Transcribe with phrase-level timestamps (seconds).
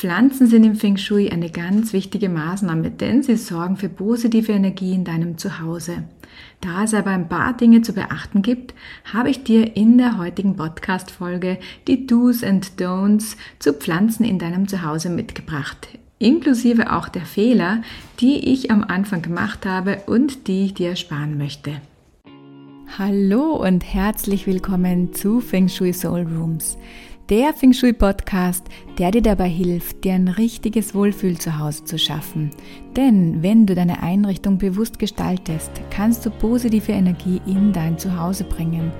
[0.00, 4.94] Pflanzen sind im Feng Shui eine ganz wichtige Maßnahme, denn sie sorgen für positive Energie
[4.94, 6.04] in deinem Zuhause.
[6.62, 8.72] Da es aber ein paar Dinge zu beachten gibt,
[9.12, 14.68] habe ich dir in der heutigen Podcast-Folge die Do's and Don'ts zu Pflanzen in deinem
[14.68, 15.88] Zuhause mitgebracht.
[16.18, 17.82] Inklusive auch der Fehler,
[18.20, 21.72] die ich am Anfang gemacht habe und die ich dir ersparen möchte.
[22.96, 26.78] Hallo und herzlich willkommen zu Feng Shui Soul Rooms
[27.30, 28.66] der Feng Shui Podcast,
[28.98, 32.50] der dir dabei hilft, dir ein richtiges Wohlfühl zu Hause zu schaffen.
[32.96, 38.90] Denn wenn du deine Einrichtung bewusst gestaltest, kannst du positive Energie in dein Zuhause bringen.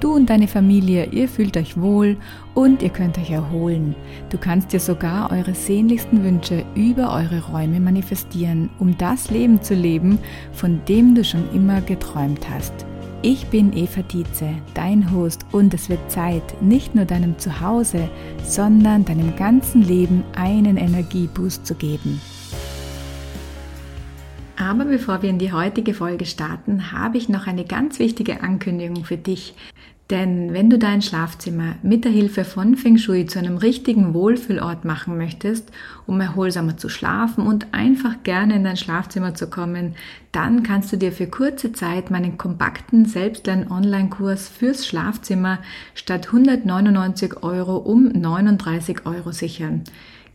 [0.00, 2.16] Du und deine Familie, ihr fühlt euch wohl
[2.54, 3.94] und ihr könnt euch erholen.
[4.30, 9.74] Du kannst dir sogar eure sehnlichsten Wünsche über eure Räume manifestieren, um das Leben zu
[9.74, 10.18] leben,
[10.52, 12.84] von dem du schon immer geträumt hast.
[13.28, 18.08] Ich bin Eva Dietze, dein Host und es wird Zeit, nicht nur deinem Zuhause,
[18.44, 22.20] sondern deinem ganzen Leben einen Energieboost zu geben.
[24.56, 29.04] Aber bevor wir in die heutige Folge starten, habe ich noch eine ganz wichtige Ankündigung
[29.04, 29.56] für dich,
[30.10, 34.84] denn wenn du dein Schlafzimmer mit der Hilfe von Feng Shui zu einem richtigen Wohlfühlort
[34.84, 35.72] machen möchtest,
[36.06, 39.96] um erholsamer zu schlafen und einfach gerne in dein Schlafzimmer zu kommen,
[40.30, 45.58] dann kannst du dir für kurze Zeit meinen kompakten Selbstlern-Online-Kurs fürs Schlafzimmer
[45.94, 49.82] statt 199 Euro um 39 Euro sichern.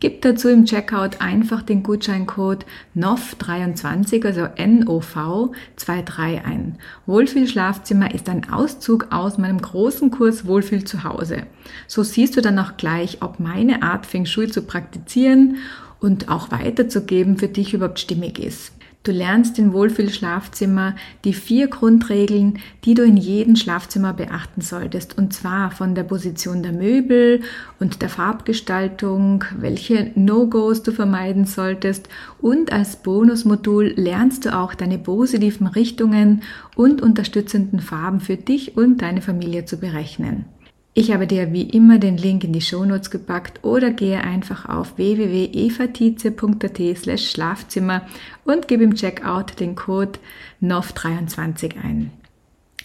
[0.01, 6.79] Gib dazu im Checkout einfach den Gutscheincode NOV23, also NOV23 ein.
[7.05, 11.43] Wohlfühl Schlafzimmer ist ein Auszug aus meinem großen Kurs Wohlfühl zu Hause.
[11.85, 15.57] So siehst du dann auch gleich, ob meine Art Feng Shui zu praktizieren
[15.99, 18.73] und auch weiterzugeben für dich überhaupt stimmig ist.
[19.03, 25.17] Du lernst im Wohlfühlschlafzimmer die vier Grundregeln, die du in jedem Schlafzimmer beachten solltest.
[25.17, 27.41] Und zwar von der Position der Möbel
[27.79, 32.09] und der Farbgestaltung, welche No-Gos du vermeiden solltest.
[32.39, 36.43] Und als Bonusmodul lernst du auch deine positiven Richtungen
[36.75, 40.45] und unterstützenden Farben für dich und deine Familie zu berechnen.
[40.93, 44.97] Ich habe dir wie immer den Link in die Shownotes gepackt oder gehe einfach auf
[44.97, 48.01] www.evatize.at slash Schlafzimmer
[48.43, 50.19] und gebe im Checkout den Code
[50.61, 52.11] NOV23 ein.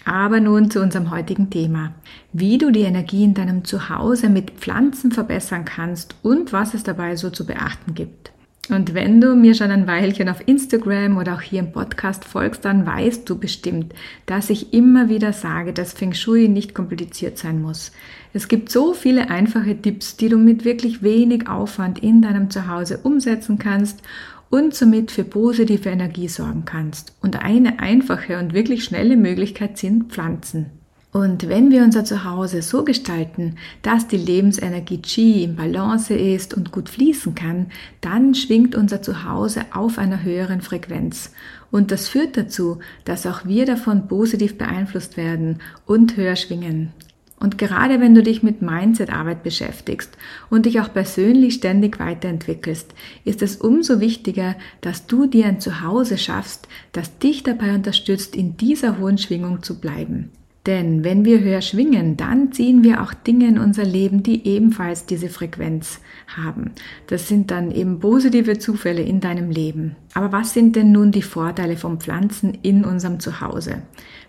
[0.04, 1.94] Aber nun zu unserem heutigen Thema.
[2.32, 7.16] Wie du die Energie in deinem Zuhause mit Pflanzen verbessern kannst und was es dabei
[7.16, 8.30] so zu beachten gibt.
[8.68, 12.64] Und wenn du mir schon ein Weilchen auf Instagram oder auch hier im Podcast folgst,
[12.64, 13.94] dann weißt du bestimmt,
[14.26, 17.92] dass ich immer wieder sage, dass Feng Shui nicht kompliziert sein muss.
[18.32, 22.98] Es gibt so viele einfache Tipps, die du mit wirklich wenig Aufwand in deinem Zuhause
[23.02, 24.02] umsetzen kannst
[24.50, 27.14] und somit für positive Energie sorgen kannst.
[27.22, 30.70] Und eine einfache und wirklich schnelle Möglichkeit sind Pflanzen.
[31.16, 36.72] Und wenn wir unser Zuhause so gestalten, dass die Lebensenergie Qi im Balance ist und
[36.72, 37.68] gut fließen kann,
[38.02, 41.32] dann schwingt unser Zuhause auf einer höheren Frequenz.
[41.70, 46.92] Und das führt dazu, dass auch wir davon positiv beeinflusst werden und höher schwingen.
[47.40, 50.18] Und gerade wenn du dich mit Mindset-Arbeit beschäftigst
[50.50, 52.92] und dich auch persönlich ständig weiterentwickelst,
[53.24, 58.58] ist es umso wichtiger, dass du dir ein Zuhause schaffst, das dich dabei unterstützt, in
[58.58, 60.30] dieser hohen Schwingung zu bleiben.
[60.66, 65.06] Denn wenn wir höher schwingen, dann ziehen wir auch Dinge in unser Leben, die ebenfalls
[65.06, 66.72] diese Frequenz haben.
[67.06, 69.94] Das sind dann eben positive Zufälle in deinem Leben.
[70.14, 73.82] Aber was sind denn nun die Vorteile von Pflanzen in unserem Zuhause?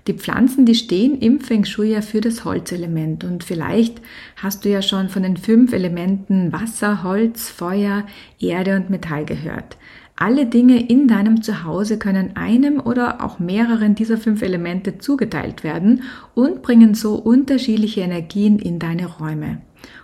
[0.05, 3.99] Die Pflanzen, die stehen im Feng Shui ja für das Holzelement und vielleicht
[4.35, 8.05] hast du ja schon von den fünf Elementen Wasser, Holz, Feuer,
[8.39, 9.75] Erde und Metall gehört.
[10.19, 16.01] Alle Dinge in deinem Zuhause können einem oder auch mehreren dieser fünf Elemente zugeteilt werden
[16.33, 19.61] und bringen so unterschiedliche Energien in deine Räume.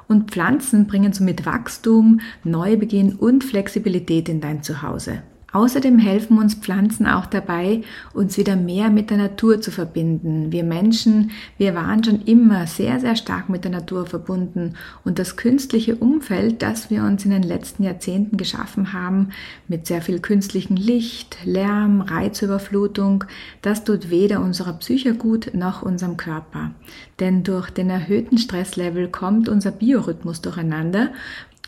[0.08, 5.24] Und Pflanzen bringen somit Wachstum, Neubeginn und Flexibilität in dein Zuhause.
[5.54, 10.52] Außerdem helfen uns Pflanzen auch dabei, uns wieder mehr mit der Natur zu verbinden.
[10.52, 14.74] Wir Menschen, wir waren schon immer sehr, sehr stark mit der Natur verbunden
[15.06, 19.30] und das künstliche Umfeld, das wir uns in den letzten Jahrzehnten geschaffen haben,
[19.68, 23.26] mit sehr viel künstlichem Licht, Lärm, Reizüberflutung,
[23.62, 26.72] das tut weder unserer Psyche gut noch unserem Körper.
[27.20, 31.12] Denn durch den erhöhten Stresslevel kommt unser Biorhythmus durcheinander,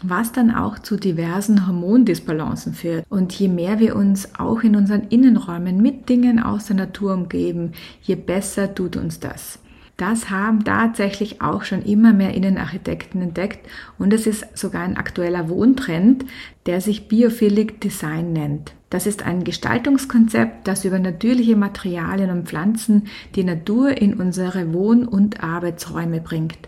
[0.04, 3.06] was dann auch zu diversen Hormondisbalancen führt.
[3.10, 7.74] Und je mehr wir uns auch in unseren Innenräumen mit Dingen aus der Natur umgeben,
[8.02, 9.60] je besser tut uns das.
[9.98, 13.66] Das haben tatsächlich auch schon immer mehr Innenarchitekten entdeckt
[13.98, 16.26] und es ist sogar ein aktueller Wohntrend,
[16.66, 18.74] der sich Biophilic Design nennt.
[18.90, 25.08] Das ist ein Gestaltungskonzept, das über natürliche Materialien und Pflanzen die Natur in unsere Wohn-
[25.08, 26.60] und Arbeitsräume bringt.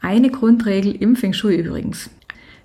[0.00, 2.08] Eine Grundregel im Feng Shui übrigens.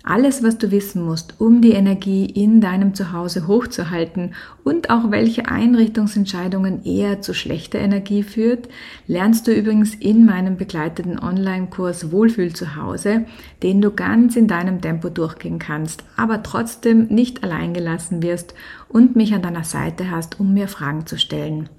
[0.03, 4.33] Alles, was du wissen musst, um die Energie in deinem Zuhause hochzuhalten
[4.63, 8.67] und auch welche Einrichtungsentscheidungen eher zu schlechter Energie führt,
[9.05, 13.25] lernst du übrigens in meinem begleiteten Online-Kurs Wohlfühl zu Hause,
[13.61, 18.55] den du ganz in deinem Tempo durchgehen kannst, aber trotzdem nicht allein gelassen wirst
[18.89, 21.69] und mich an deiner Seite hast, um mir Fragen zu stellen.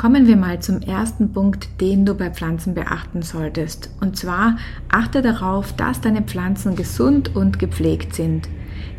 [0.00, 3.90] Kommen wir mal zum ersten Punkt, den du bei Pflanzen beachten solltest.
[4.00, 4.56] Und zwar
[4.88, 8.48] achte darauf, dass deine Pflanzen gesund und gepflegt sind.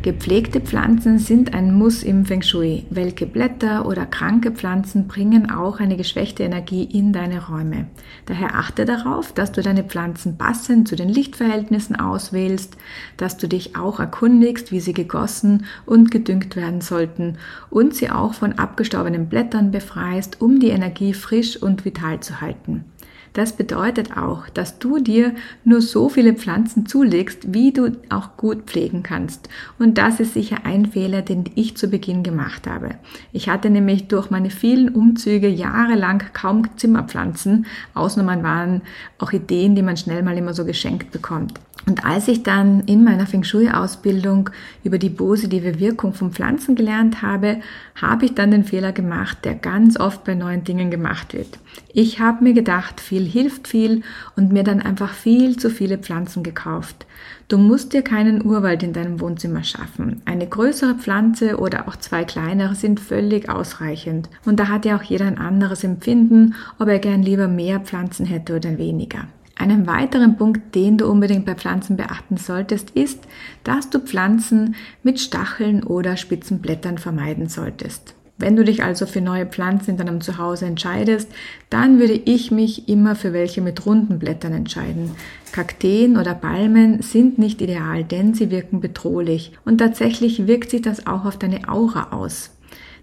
[0.02, 2.84] Gepflegte Pflanzen sind ein Muss im Feng Shui.
[2.90, 7.86] Welke Blätter oder kranke Pflanzen bringen auch eine geschwächte Energie in deine Räume.
[8.26, 12.76] Daher achte darauf, dass du deine Pflanzen passend zu den Lichtverhältnissen auswählst,
[13.16, 17.38] dass du dich auch erkundigst, wie sie gegossen und gedüngt werden sollten
[17.70, 22.84] und sie auch von abgestorbenen Blättern befreist, um die Energie frisch und vital zu halten.
[23.32, 25.34] Das bedeutet auch, dass du dir
[25.64, 29.48] nur so viele Pflanzen zulegst, wie du auch gut pflegen kannst.
[29.78, 32.96] Und das ist sicher ein Fehler, den ich zu Beginn gemacht habe.
[33.32, 37.66] Ich hatte nämlich durch meine vielen Umzüge jahrelang kaum Zimmerpflanzen.
[37.94, 38.82] Ausnahmen waren
[39.18, 41.58] auch Ideen, die man schnell mal immer so geschenkt bekommt.
[41.86, 44.50] Und als ich dann in meiner Feng Shui-Ausbildung
[44.84, 47.60] über die positive Wirkung von Pflanzen gelernt habe,
[48.00, 51.58] habe ich dann den Fehler gemacht, der ganz oft bei neuen Dingen gemacht wird.
[51.92, 54.02] Ich habe mir gedacht, viel hilft viel
[54.36, 57.04] und mir dann einfach viel zu viele Pflanzen gekauft.
[57.48, 60.22] Du musst dir keinen Urwald in deinem Wohnzimmer schaffen.
[60.24, 64.30] Eine größere Pflanze oder auch zwei kleinere sind völlig ausreichend.
[64.44, 68.24] Und da hat ja auch jeder ein anderes Empfinden, ob er gern lieber mehr Pflanzen
[68.24, 69.26] hätte oder weniger.
[69.62, 73.20] Einen weiteren Punkt, den du unbedingt bei Pflanzen beachten solltest, ist,
[73.62, 74.74] dass du Pflanzen
[75.04, 78.16] mit Stacheln oder spitzen Blättern vermeiden solltest.
[78.38, 81.30] Wenn du dich also für neue Pflanzen in deinem Zuhause entscheidest,
[81.70, 85.12] dann würde ich mich immer für welche mit runden Blättern entscheiden.
[85.52, 91.06] Kakteen oder Palmen sind nicht ideal, denn sie wirken bedrohlich und tatsächlich wirkt sich das
[91.06, 92.50] auch auf deine Aura aus.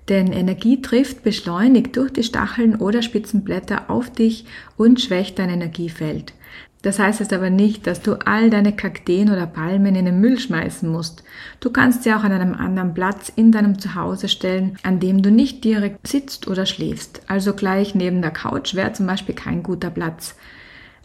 [0.10, 4.46] Denn Energie trifft beschleunigt durch die Stacheln oder Spitzenblätter auf dich
[4.76, 6.34] und schwächt dein Energiefeld.
[6.82, 10.40] Das heißt jetzt aber nicht, dass du all deine Kakteen oder Palmen in den Müll
[10.40, 11.24] schmeißen musst.
[11.60, 15.30] Du kannst sie auch an einem anderen Platz in deinem Zuhause stellen, an dem du
[15.30, 17.22] nicht direkt sitzt oder schläfst.
[17.28, 20.36] Also gleich neben der Couch wäre zum Beispiel kein guter Platz.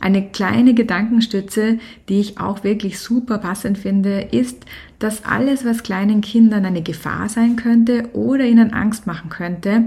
[0.01, 4.65] Eine kleine Gedankenstütze, die ich auch wirklich super passend finde, ist,
[4.99, 9.85] dass alles, was kleinen Kindern eine Gefahr sein könnte oder ihnen Angst machen könnte,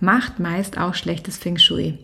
[0.00, 1.98] macht meist auch schlechtes Feng Shui.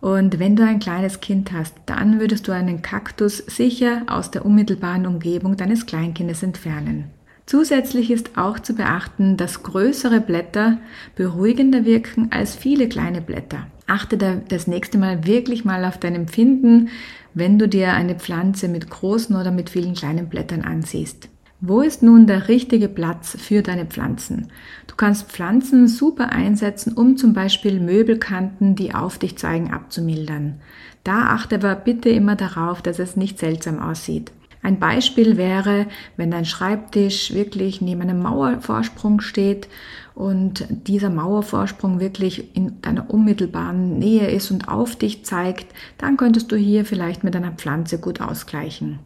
[0.00, 4.44] Und wenn du ein kleines Kind hast, dann würdest du einen Kaktus sicher aus der
[4.44, 7.10] unmittelbaren Umgebung deines Kleinkindes entfernen.
[7.46, 10.78] Zusätzlich ist auch zu beachten, dass größere Blätter
[11.16, 13.66] beruhigender wirken als viele kleine Blätter.
[13.88, 16.90] Achte da das nächste Mal wirklich mal auf dein Empfinden,
[17.34, 21.28] wenn du dir eine Pflanze mit großen oder mit vielen kleinen Blättern ansiehst.
[21.60, 24.48] Wo ist nun der richtige Platz für deine Pflanzen?
[24.86, 30.60] Du kannst Pflanzen super einsetzen, um zum Beispiel Möbelkanten, die auf dich zeigen, abzumildern.
[31.02, 34.30] Da achte aber bitte immer darauf, dass es nicht seltsam aussieht.
[34.68, 35.86] Ein Beispiel wäre,
[36.18, 39.66] wenn dein Schreibtisch wirklich neben einem Mauervorsprung steht
[40.14, 46.52] und dieser Mauervorsprung wirklich in deiner unmittelbaren Nähe ist und auf dich zeigt, dann könntest
[46.52, 48.98] du hier vielleicht mit einer Pflanze gut ausgleichen.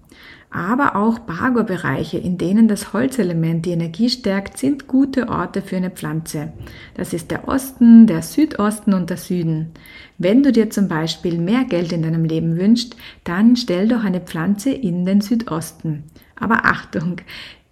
[0.52, 5.90] Aber auch Bargo-Bereiche, in denen das Holzelement die Energie stärkt, sind gute Orte für eine
[5.90, 6.52] Pflanze.
[6.94, 9.70] Das ist der Osten, der Südosten und der Süden.
[10.18, 14.20] Wenn du dir zum Beispiel mehr Geld in deinem Leben wünschst, dann stell doch eine
[14.20, 16.04] Pflanze in den Südosten.
[16.36, 17.16] Aber Achtung,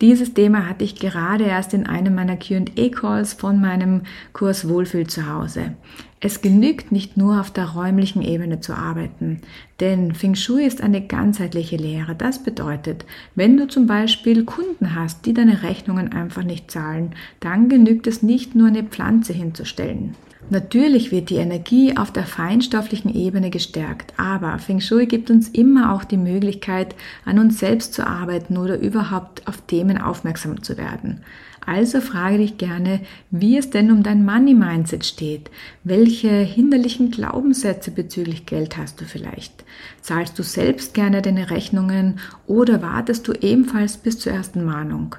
[0.00, 4.02] dieses Thema hatte ich gerade erst in einem meiner QA-Calls von meinem
[4.32, 5.74] Kurs Wohlfühl zu Hause.
[6.20, 9.40] Es genügt nicht nur auf der räumlichen Ebene zu arbeiten,
[9.80, 12.14] denn Feng Shui ist eine ganzheitliche Lehre.
[12.14, 17.68] Das bedeutet, wenn du zum Beispiel Kunden hast, die deine Rechnungen einfach nicht zahlen, dann
[17.68, 20.14] genügt es nicht nur eine Pflanze hinzustellen.
[20.48, 25.92] Natürlich wird die Energie auf der feinstofflichen Ebene gestärkt, aber Feng Shui gibt uns immer
[25.92, 26.94] auch die Möglichkeit,
[27.24, 31.22] an uns selbst zu arbeiten oder überhaupt auf Themen aufmerksam zu werden.
[31.66, 35.50] Also frage dich gerne, wie es denn um dein Money Mindset steht.
[35.84, 39.64] Welche hinderlichen Glaubenssätze bezüglich Geld hast du vielleicht?
[40.00, 45.16] Zahlst du selbst gerne deine Rechnungen oder wartest du ebenfalls bis zur ersten Mahnung?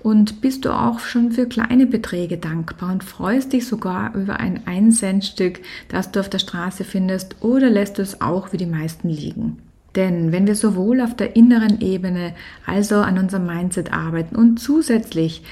[0.00, 4.60] Und bist du auch schon für kleine Beträge dankbar und freust dich sogar über ein
[4.64, 9.08] 1-Cent-Stück, das du auf der Straße findest oder lässt du es auch wie die meisten
[9.08, 9.58] liegen?
[9.96, 12.34] Denn wenn wir sowohl auf der inneren Ebene
[12.66, 15.42] also an unserem Mindset arbeiten und zusätzlich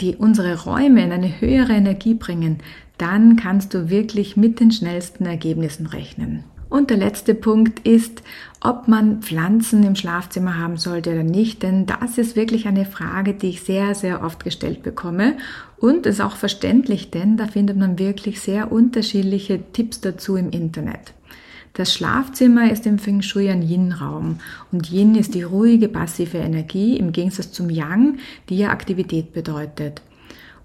[0.00, 2.58] die, unsere Räume in eine höhere Energie bringen,
[2.98, 6.44] dann kannst du wirklich mit den schnellsten Ergebnissen rechnen.
[6.68, 8.22] Und der letzte Punkt ist,
[8.60, 13.32] ob man Pflanzen im Schlafzimmer haben sollte oder nicht, denn das ist wirklich eine Frage,
[13.32, 15.38] die ich sehr, sehr oft gestellt bekomme
[15.78, 21.14] und ist auch verständlich, denn da findet man wirklich sehr unterschiedliche Tipps dazu im Internet.
[21.72, 24.40] Das Schlafzimmer ist im Feng Shui ein Yin-Raum
[24.72, 30.02] und Yin ist die ruhige, passive Energie im Gegensatz zum Yang, die ja Aktivität bedeutet.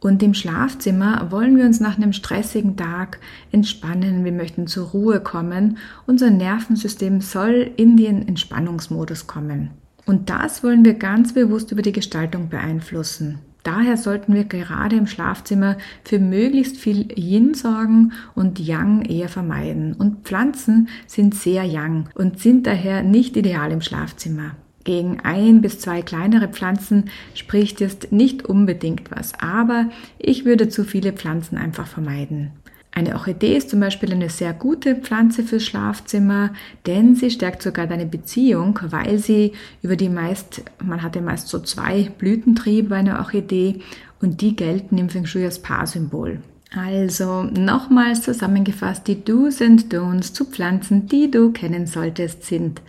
[0.05, 3.17] Und im Schlafzimmer wollen wir uns nach einem stressigen Tag
[3.51, 5.79] entspannen, wir möchten zur Ruhe kommen.
[6.05, 9.71] Unser Nervensystem soll in den Entspannungsmodus kommen.
[10.05, 13.39] Und das wollen wir ganz bewusst über die Gestaltung beeinflussen.
[13.63, 19.93] Daher sollten wir gerade im Schlafzimmer für möglichst viel Yin sorgen und Yang eher vermeiden.
[19.93, 24.51] Und Pflanzen sind sehr Yang und sind daher nicht ideal im Schlafzimmer.
[24.85, 29.89] Gegen ein bis zwei kleinere Pflanzen spricht jetzt nicht unbedingt was, aber
[30.19, 32.51] ich würde zu viele Pflanzen einfach vermeiden.
[32.91, 36.53] Eine Orchidee ist zum Beispiel eine sehr gute Pflanze fürs Schlafzimmer,
[36.85, 39.51] denn sie stärkt sogar deine Beziehung, weil sie
[39.81, 43.81] über die meist, man hat ja meist so zwei Blütentriebe bei einer Orchidee
[44.21, 46.39] und die gelten im Feng Shui als Paarsymbol.
[46.75, 52.81] Also nochmals zusammengefasst, die Do's and Don'ts zu Pflanzen, die du kennen solltest, sind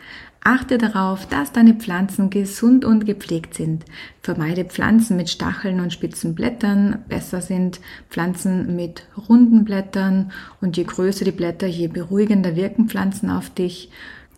[0.47, 3.85] Achte darauf, dass deine Pflanzen gesund und gepflegt sind.
[4.23, 7.05] Vermeide Pflanzen mit Stacheln und spitzen Blättern.
[7.09, 13.28] Besser sind Pflanzen mit runden Blättern und je größer die Blätter, je beruhigender wirken Pflanzen
[13.28, 13.90] auf dich.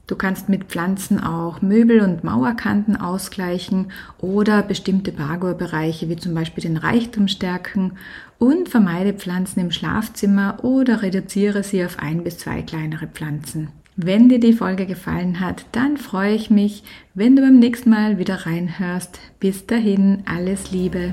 [0.09, 6.62] Du kannst mit Pflanzen auch Möbel und Mauerkanten ausgleichen oder bestimmte Bagor-Bereiche wie zum Beispiel
[6.62, 7.93] den Reichtum stärken
[8.38, 13.69] und vermeide Pflanzen im Schlafzimmer oder reduziere sie auf ein bis zwei kleinere Pflanzen.
[13.97, 18.17] Wenn dir die Folge gefallen hat, dann freue ich mich, wenn du beim nächsten Mal
[18.19, 19.19] wieder reinhörst.
[19.41, 21.12] Bis dahin, alles Liebe.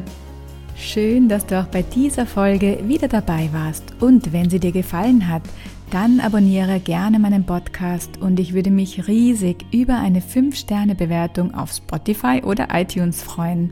[0.78, 3.84] Schön, dass du auch bei dieser Folge wieder dabei warst.
[4.00, 5.44] Und wenn sie dir gefallen hat,
[5.92, 12.42] dann abonniere gerne meinen Podcast und ich würde mich riesig über eine 5-Sterne-Bewertung auf Spotify
[12.44, 13.72] oder iTunes freuen.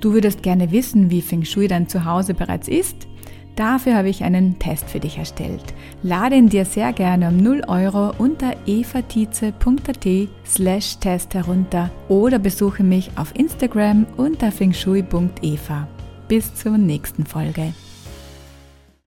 [0.00, 3.08] Du würdest gerne wissen, wie Feng Shui dein Zuhause bereits ist?
[3.56, 5.64] Dafür habe ich einen Test für dich erstellt.
[6.02, 10.06] Lade ihn dir sehr gerne um 0 Euro unter evatize.at
[10.44, 15.88] slash Test herunter oder besuche mich auf Instagram unter fengshui.eva.
[16.28, 17.72] Bis zur nächsten Folge.